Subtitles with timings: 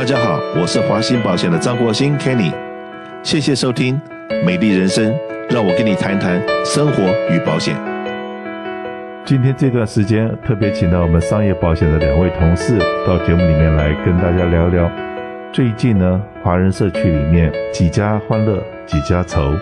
[0.00, 2.54] 大家好，我是华兴保险的张国兴 Kenny，
[3.22, 4.00] 谢谢收听
[4.46, 5.12] 《美丽人生》，
[5.50, 7.76] 让我跟你谈谈生活与保险。
[9.26, 14.90] 今天这段时间特别请到我们商业保险的两位同事到节目里面来跟大家聊聊。
[15.52, 19.52] 最近呢，华人社区里面几家欢乐几家愁。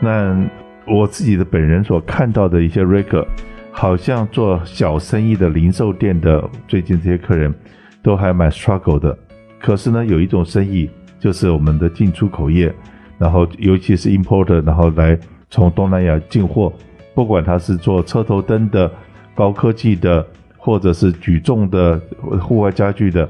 [0.00, 0.38] 那
[0.86, 3.26] 我自己的本人所看到的一些 reg，
[3.70, 7.54] 好像做小生意的零售店的最近这些客人
[8.02, 9.16] 都还蛮 struggle 的。
[9.62, 10.90] 可是呢，有一种生意
[11.20, 12.74] 就是我们的进出口业，
[13.16, 15.16] 然后尤其是 importer，然后来
[15.48, 16.72] 从东南亚进货，
[17.14, 18.90] 不管他是做车头灯的、
[19.36, 20.26] 高科技的，
[20.56, 22.00] 或者是举重的、
[22.40, 23.28] 户外家具的，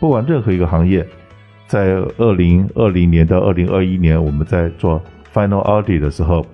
[0.00, 1.06] 不管任何一个行业，
[1.66, 4.98] 在二零二零年到二零二一年，我们在做
[5.34, 6.46] final audit 的时候，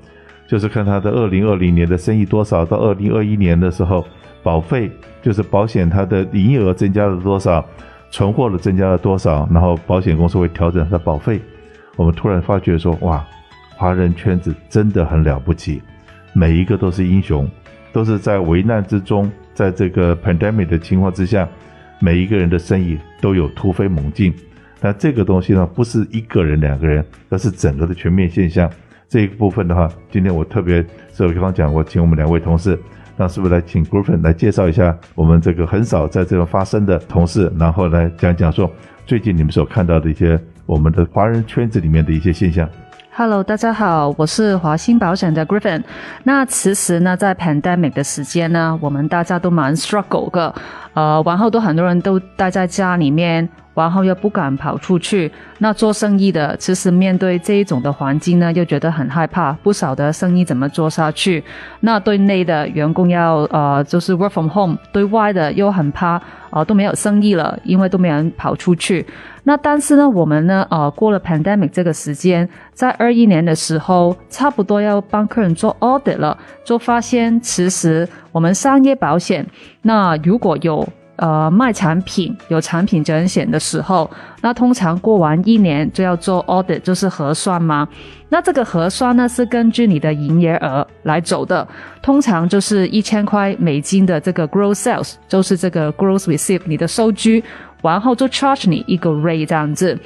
[0.49, 4.05] 就是看他的二零二零年的生意多少，到二零二一年的时候，
[4.43, 4.91] 保费
[5.23, 7.65] 就是保险它的营业额增加了多少。
[8.11, 9.49] 存货的增加了多少？
[9.53, 11.41] 然后保险公司会调整它的保费。
[11.97, 13.25] 我们突然发觉说，哇，
[13.77, 15.81] 华人圈子真的很了不起，
[16.33, 17.49] 每一个都是英雄，
[17.93, 21.49] 都是在危难之中，在这个 pandemic 的情况之下，
[22.01, 24.35] 每一个人的生意都有突飞猛进。
[24.81, 28.71] 那这个东西呢，不是一个人、两个人，而是整个的全面现象。
[29.09, 32.79] 这一部分的话，今天我特别，所以我刚刚讲过，请我们两位同事。
[33.17, 38.71] 那是不是来请 Griffin 来介绍一下我们这个很少在这个发生的同事，然后来讲讲说
[39.05, 42.69] 最近你们所看到的一些我们的华人圈子里面的一些现象。
[43.13, 45.83] Hello，大家好，我是华兴保险的 Griffin。
[46.23, 50.55] 那其实呢，在 pandemic 的时间呢，我们大家都蛮 struggle 的，
[50.95, 53.47] 呃，然后都很多人都待在家里面。
[53.81, 61.43] 然后又不敢跑出去，那做生意的其实面对这一种的环境呢，又觉得很害怕，不晓得生意怎么做下去。
[61.81, 66.23] 那对内的员工要呃，就是 work from home，对外的又很怕，啊、
[66.53, 69.05] 呃，都没有生意了，因为都没人跑出去。
[69.45, 79.47] 那但是呢，我们呢，呃，过了 pandemic 这个时间，在二一年的时候，差不多要帮客人做 audit 了，就发现其实我们商业保险，
[79.83, 80.87] 那如果有。
[81.21, 84.11] 呃，卖产品有产品责任险的时候，
[84.41, 87.87] 那通常过完一年就要做 audit，就是核算嘛。
[88.31, 91.69] 那这个核算呢，是根据你的营业额来走的，
[92.01, 97.45] 通常就是一千块美金的这个 gross sales，就是这个 gross receipt 你的收据，
[97.83, 99.99] 然后就 charge 你一个 rate 这样子。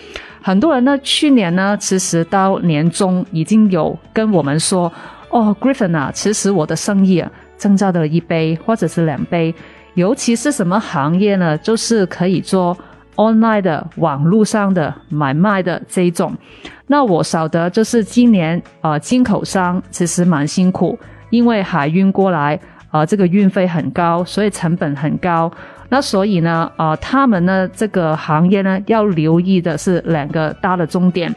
[0.43, 4.93] 很多人呢，去年呢，其实到年终已经有跟我们说，
[5.31, 9.55] 哦，Griffin 啊，其实我的生意啊增加了一倍或者是两倍。
[9.95, 11.57] 尤其是什么行业呢？
[11.59, 12.77] 就是可以做
[13.17, 16.33] online 的网络上的买卖的这一种。
[16.89, 20.99] 那我晓得，就是今年呃进口商其实蛮辛苦，
[21.31, 22.59] 因为海运过来，
[22.91, 25.51] 呃这个运费很高，所以成本很高。
[25.89, 31.33] 那所以呢，呃他们呢这个行业呢要留意的是两个大的重点。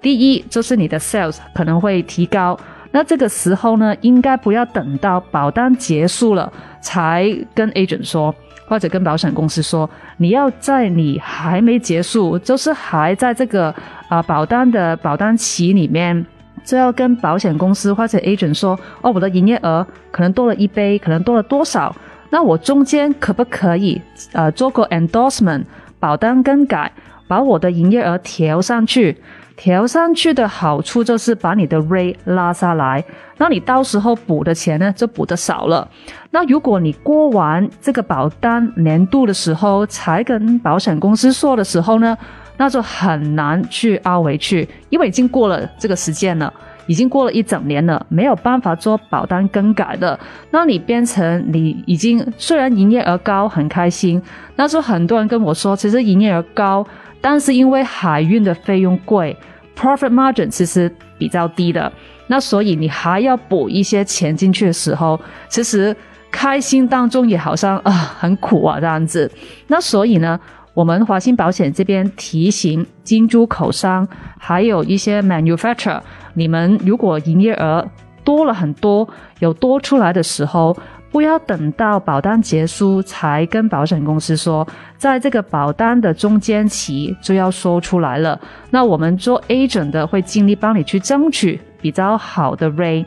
[0.00, 2.58] 第一就是你的 sales 可能会提高。
[2.90, 6.50] 那这个时候呢，应该不要等到保单结束了
[6.80, 8.34] 才跟 agent 说，
[8.66, 13.74] 或者跟保险公司说，你要在你还没结束，就是还在这个
[14.08, 16.24] 啊、保单的保单期里面，
[16.64, 21.94] 就要跟保险公司或者 agent 说，哦，我的营业额可能多了一倍，可能多了多少？
[22.30, 24.00] 那我中间可不可以
[24.32, 25.64] 呃做个 endorsement
[26.00, 26.90] 保单更改，
[27.26, 29.16] 把我的营业额调上去？
[29.58, 33.04] 调上去的好处就是把你的 rate 拉下来，
[33.38, 35.86] 那你到时候补的钱呢就补得少了。
[36.30, 42.16] 那如果你过完这个保单年度的时候才跟保险公司说的时候呢，
[42.56, 46.52] 那就很难去凹回去，因为已经过了这个时间了，
[46.86, 50.16] 已经过了一整年了，没有办法做保单更改的。
[50.52, 54.22] 那你变成你已经虽然营业额高很开心，
[54.54, 56.86] 那时候很多人跟我说，其实营业额高。
[57.20, 59.36] 但是因为海运的费用贵
[59.76, 61.92] ，profit margin 其实比较低的，
[62.28, 65.94] 那所以你还要补一些钱进去的时候，其实
[66.30, 69.30] 开心当中也好像啊、很苦啊这样子。
[69.66, 70.38] 那所以呢，
[70.74, 74.06] 我们华兴保险这边提醒金珠口商，
[74.38, 76.00] 还有一些 manufacturer，
[76.34, 77.84] 你们如果营业额
[78.22, 79.08] 多了很多，
[79.40, 80.76] 有多出来的时候。
[81.10, 84.66] 不要等到保单结束才跟保险公司说，
[84.98, 88.38] 在这个保单的中间期就要说出来了。
[88.70, 93.06] 那我们做 agent 的会尽力帮你去争取比较好的 rate。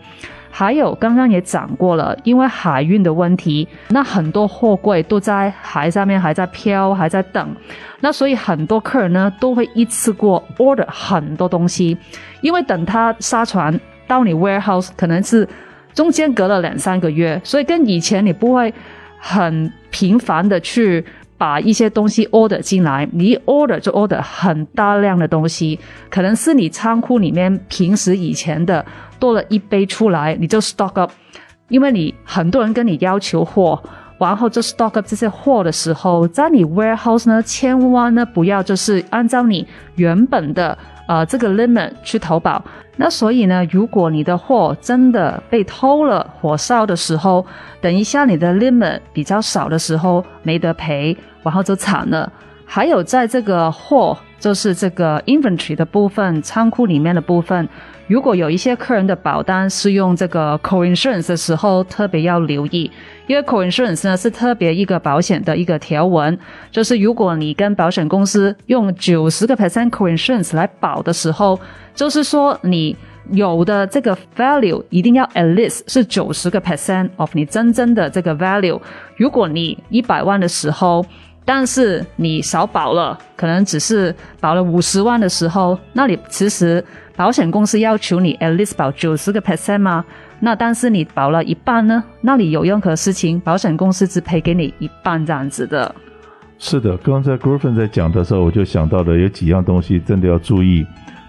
[0.50, 7.56] 还有刚刚也讲过了，因为海运的问题，那很多货柜都在海上面还在漂，还在等。
[8.00, 11.96] 那所以很多客人呢都会一次过 order 很多东西，
[12.42, 15.48] 因为等他沙船到你 warehouse 可能是。
[15.94, 18.74] 中间隔了两三个月，所以跟以前你不会
[19.18, 21.04] 很频繁的去
[21.38, 25.80] 把一些东西 order 进来，你一 order 就 order 很大量的东西，
[26.10, 28.86] 可能是你仓库里面平时以前的
[29.20, 31.12] 多了一杯出来，你就 stock up，
[31.70, 33.82] 因为你很多人跟你要求货。
[34.20, 39.66] 然后就 stock up 这些货的时候，在你 warehouse 呢，千万呢不要就是按照你
[39.96, 42.64] 原本的呃这个 limit 去投保。
[42.98, 47.46] 那所以呢，如果你的货真的被偷了，火烧的时候，
[47.80, 52.32] 等一下你的 limit 比较少的时候没得赔，然后就惨了。
[52.66, 57.70] 还有在这个货，就是这个 inventory 的部分，仓库里面的部分。
[58.08, 62.92] 如果有一些客人的保单是用这个 co-insurance 的时候，特别要留意，
[63.28, 66.38] 因为 co-insurance 呢是特别一个保险的一个条文，
[66.72, 71.58] 就是如果你跟保险公司用九十个 percent co-insurance 来保的时候，
[71.96, 72.98] 就是说你
[73.30, 78.82] 有的这个 value 一定要 at least 是九十个 percent of 你真正的这个 value。
[79.16, 81.06] 如果你一百万的时候，
[81.44, 86.84] 但是你少保了，可能只是保了五十万的时候，那你其实。
[87.14, 90.04] 保险公司要求你 at least 保九十个 percent 吗？
[90.40, 92.04] 那但是你保了一半呢？
[92.22, 95.94] 那你有任何事情，保险公司只赔给你一半这样子的。
[96.58, 100.84] 是的，刚才 Griffin 在讲的时候，我就想到了有几样东西真的要注意。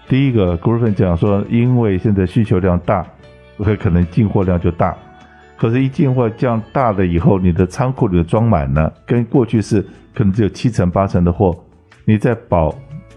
[0.07, 3.05] 第一个，Griffin 讲说，因为现在需求量大，
[3.57, 4.97] 会可能进货量就大。
[5.57, 9.81] 可是，一进货降大了以后，你的仓库里的装满了，跟过去是
[10.13, 11.55] 可能只有七成八成的货，
[12.05, 12.73] 你在保。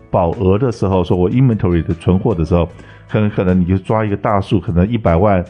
[0.08, 2.66] 保额的时候，说我 inventory 的存货的时候，
[3.08, 5.44] 可能可能你就抓一个大数，可能一百万，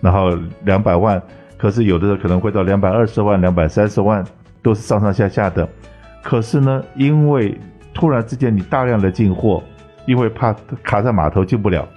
[0.00, 0.30] 然后
[0.64, 1.20] 两百万，
[1.56, 4.22] 可是有的时候可能会到两百二十万、两百三十万，
[4.62, 5.68] 都是上上下下的。
[6.22, 7.58] 可是呢，因为
[7.92, 9.60] 突然之间你大量的进货，
[10.06, 10.54] 因为怕
[10.84, 11.88] 卡在码头进不了，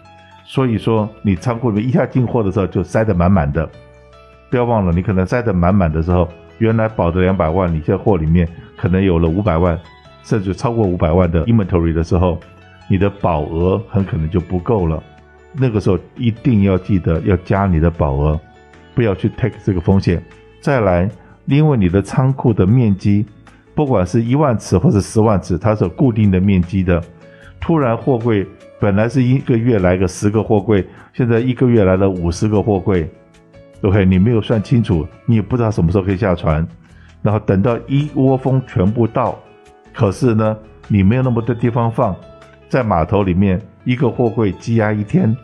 [0.45, 3.69] 所以说你仓库里面一下进货的时候就塞得满满的。
[4.55, 6.25] 不要忘了，你可能塞得满满的时候，
[6.59, 8.47] 原来保的两百万，你现在货里面
[8.77, 9.77] 可能有了五百万。
[10.23, 12.39] 甚至超过五百万的 inventory 的时候，
[12.89, 15.03] 你的保额很可能就不够了。
[15.51, 18.39] 那个时候一定要记得要加你的保额，
[18.95, 20.23] 不要去 take 这个风险。
[20.61, 21.09] 再来，
[21.47, 23.25] 因为你的仓库的面积，
[23.75, 27.03] 不管是一万尺或者十万尺，它是有固定的面积的。
[27.59, 28.47] 突然货柜
[28.79, 33.05] 本来是一个月来个十个货柜，现在一个月来了五十个货柜
[33.85, 36.67] ，OK，你没有算清楚，你也不知道什么时候可以下船，
[37.21, 39.37] 然后等到一窝蜂全部到。
[39.93, 42.15] 可是呢，你没有那么多地方放，
[42.67, 45.35] 在码头里面，一个货柜积压一天，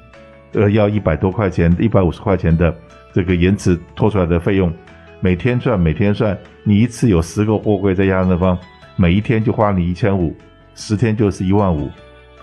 [0.53, 2.75] 呃，要一百多块钱，一百五十块钱的
[3.13, 4.73] 这个延迟拖出来的费用，
[5.19, 8.57] 每天算，每天算，你一次有十个货柜在压那方，
[8.95, 10.35] 每一天就花你一千五，
[10.75, 11.89] 十天就是一万五，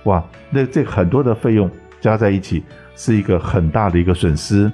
[0.05, 2.63] 哇，那这很多的费用加在一起，
[2.95, 4.71] 是一个很大的一个损失。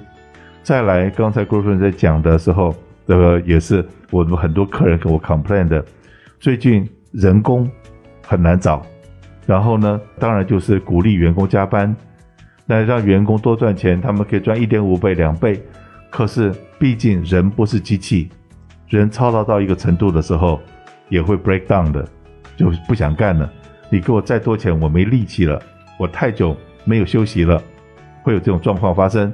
[0.65, 2.75] 再来，刚才 Griffin 在讲的时候，
[3.07, 5.85] 这个也是我们很多客人跟我 complain 的，
[6.39, 6.89] 最近。
[7.11, 7.71] 人工
[8.27, 8.85] 很难找，
[9.45, 11.95] 然后呢，当然就是鼓励员工加班，
[12.65, 15.63] 那让员工多赚钱，他们可以赚一点五倍、两倍。
[16.09, 18.29] 可是毕竟人不是机器，
[18.89, 20.59] 人操劳到一个程度的时候，
[21.07, 22.05] 也会 break down 的，
[22.57, 23.49] 就不想干了。
[23.89, 25.57] 你给我再多钱，我没力气了，
[25.97, 26.53] 我太久
[26.83, 27.63] 没有休息了，
[28.23, 29.31] 会有这种状况发生。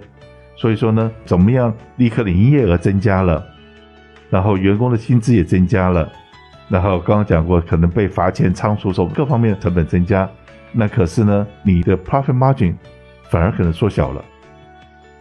[0.62, 3.44] 所以说呢，怎么样立刻的营业额增加了，
[4.30, 6.08] 然后员工的薪资也增加了。
[6.70, 10.30] 然后刚刚讲过，可能被罚钱、仓储什么各方面的成本增加，
[10.72, 12.76] 那可是呢，你的 profit margin
[13.32, 14.24] 反而可能缩小了，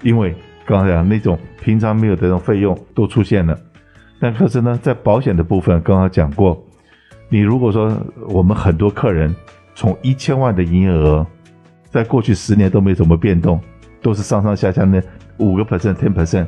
[0.03, 0.37] 因为
[0.67, 3.59] 刚才讲那种平常没有的这种费用都出现了。
[4.21, 6.63] 但可是呢，在保险的部分，刚刚讲过，
[7.31, 7.97] 你如果说
[8.29, 9.35] 我们很多客人
[9.75, 11.27] 从一千万的营业额，
[11.89, 13.59] 在过去十年都没怎么变动，
[14.03, 15.03] 都是上上下下那
[15.41, 16.47] 五个 percent、ten percent，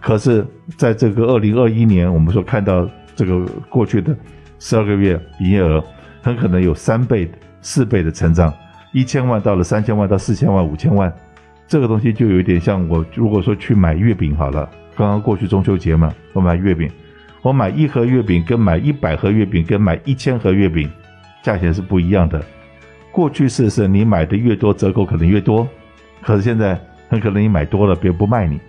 [0.00, 2.86] 可是在这个二零二一年，我们说看到
[3.16, 4.14] 这个过去的。
[4.60, 5.84] 十二个月营业额
[6.22, 8.50] 很可能有三倍、四倍的成长，
[8.92, 11.12] 一千万到了三千万到四千万、五千万，
[11.68, 16.90] 这个东西就有一点像我如果说去买月饼好了，刚刚过去中秋节嘛，我买月饼，
[17.42, 20.90] 我买一盒月饼跟买一百盒月饼跟买一千盒月饼，
[21.42, 22.42] 价钱是不一样的。
[23.12, 25.68] 过去是是你买的越多折扣可能越多，
[26.22, 26.80] 可是现在
[27.14, 28.60] 很可能你买多了别人不卖你，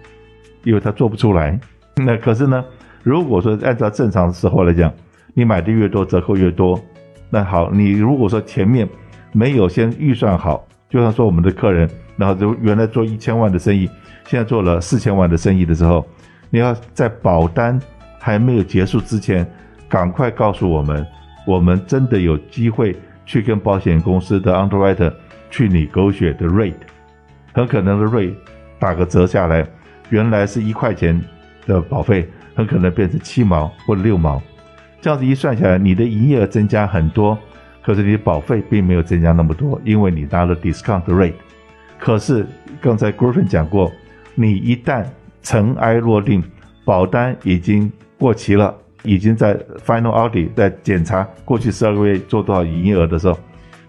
[0.64, 1.60] 因为他做不出来。
[1.98, 2.64] 那可是呢，
[3.02, 4.94] 如果说按照正常的时候来讲，
[5.34, 6.80] 你买的越多，折扣越多。
[7.32, 8.88] 那好，你如果说前面
[9.32, 13.90] 没有先预算好，就像说我们的客人，然后就原来做一千万的生意，
[14.26, 16.06] 现在做了四千万的生意的时候，
[16.52, 17.80] 你要在保单
[18.20, 19.46] 还没有结束之前，
[19.90, 21.04] 赶快告诉我们，
[21.48, 25.12] 我们真的有机会去跟保险公司的 underwriter
[25.50, 26.76] 去你狗血的 rate，
[27.56, 28.36] 很可能的 rate
[28.78, 29.66] 打个折下来，
[30.10, 31.20] 原来是一块钱
[31.66, 34.42] 的保费，很可能变成七毛或者六毛。
[35.00, 37.38] 这样子一算下来，你的营业额增加很多，
[37.82, 41.34] 可是你的保费并没有增加那么多，因为你拿了 discount rate。
[41.98, 42.46] 可是
[42.82, 43.90] 刚才 Griffin 讲过，
[44.34, 45.06] 你一旦
[45.42, 46.44] 尘埃落定，
[46.84, 53.40] 保单已经过期了，已经在 final audit 在检查过去十二个月做多少营业额的时候，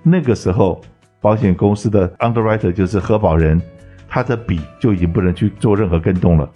[0.05, 0.81] 那个时候
[1.21, 3.61] 保险公司的 underwriter 就是核保人，
[4.09, 6.49] 他的笔就已经不能去做任何跟动了。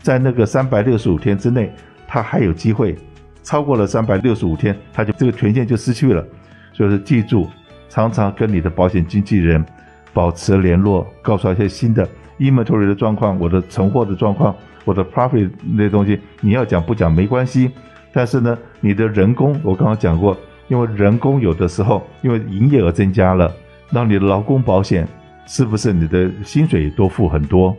[0.00, 1.72] 在那个三百六十五天之内，
[2.06, 2.96] 他还有机会，
[3.42, 6.24] 超过了三百六十五天，他就这个权限就失去了。
[6.72, 7.48] 所以说，记住，
[7.88, 9.64] 常常跟你的保险经纪人
[10.12, 14.54] 保持联络，告诉他一些新的 inventory 的状况，我的存货的状况。
[14.84, 17.70] 我的 profit 那些东西，你要讲不讲没关系，
[18.12, 23.48] 但是呢，你的人工我刚刚讲过，因为人工有的时候因为营业额增加了，
[23.94, 25.06] 那你的劳工保险
[25.46, 27.76] 是不是你的薪水多付很多？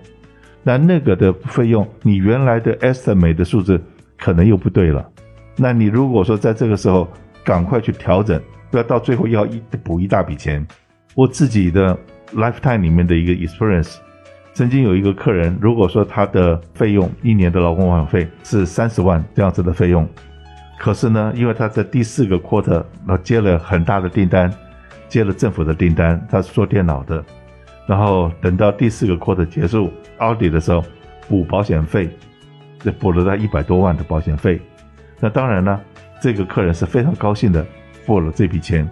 [0.62, 3.82] 那那个的费用，你原来的 estimate 的数字
[4.18, 5.06] 可能又不对了。
[5.58, 7.08] 那你如果说在这个时候
[7.44, 8.40] 赶快去调整，
[8.72, 10.66] 不要到最后要一补一大笔钱。
[11.16, 11.98] 我自己的
[12.34, 13.98] lifetime 里面的一个 experience。
[14.56, 20.08] 曾经有一个客人，如果说他的费用一年的劳工保险费是三十万这样子的费用，
[20.80, 24.54] 可是呢，因为他在第四个 quarter 那接了很大的订单，
[25.14, 27.24] 接了政府的订单，他是做电脑的，
[27.86, 30.84] 然后等到第四个 quarter 结束 audi 的时候
[31.30, 32.10] 补保险费，
[32.80, 34.60] 这补了他一百多万的保险费。
[35.20, 35.80] 那当然呢，
[36.20, 37.64] 这个客人是非常高兴的
[38.08, 38.90] 付了这笔钱，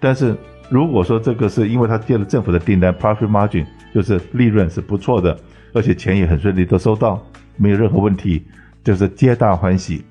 [0.00, 0.34] 但是
[0.68, 3.64] 如果说这个是因为他接了政府的订单，profit margin。
[3.94, 5.34] 就是利润是不错的，
[5.72, 7.24] 而且钱也很顺利都收到，
[7.56, 8.44] 没有任何问题，
[8.84, 10.04] 就是皆大欢喜。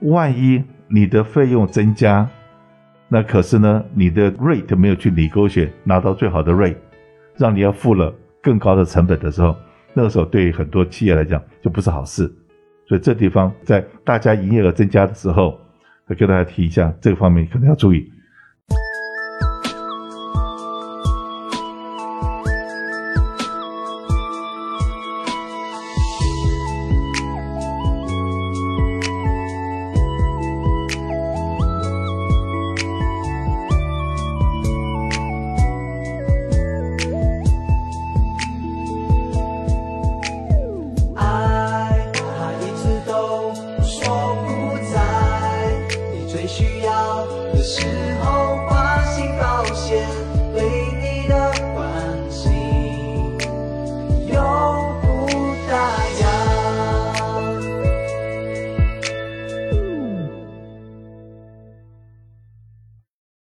[0.00, 2.26] 万一你的费用增加，
[3.08, 6.76] 那可是呢，你的 rate 没有去理勾选拿到最好的 rate，
[7.36, 9.56] 让你要付了更高的成本的时候，
[9.94, 12.30] 那个时候对于很多企业来讲就不是好事。
[12.86, 15.58] 所以这地方在大家营业额增加的时候，
[16.06, 18.10] 再跟大家提一下，这个方面可能要注意。